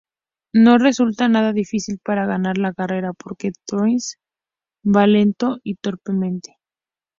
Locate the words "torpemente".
5.75-6.57